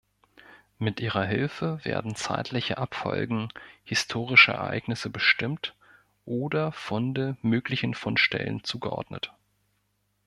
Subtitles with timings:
[0.79, 3.49] Mit ihrer Hilfe werden zeitliche Abfolgen
[3.83, 5.75] historischer Ereignisse bestimmt
[6.25, 9.31] oder Funde möglichen Fundstellen zugeordnet.